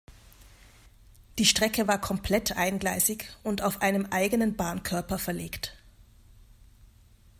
Die 1.37 1.45
Strecke 1.45 1.87
war 1.87 2.01
komplett 2.01 2.57
eingleisig 2.57 3.27
und 3.43 3.61
auf 3.61 3.83
einem 3.83 4.07
eigenen 4.07 4.55
Bahnkörper 4.55 5.19
verlegt. 5.19 5.77